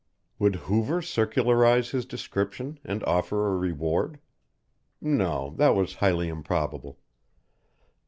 Would 0.39 0.55
Hoover 0.65 1.03
circularise 1.03 1.91
his 1.91 2.07
description 2.07 2.79
and 2.83 3.03
offer 3.03 3.45
a 3.45 3.55
reward? 3.55 4.17
No, 4.99 5.53
that 5.57 5.75
was 5.75 5.93
highly 5.97 6.27
improbable. 6.27 6.97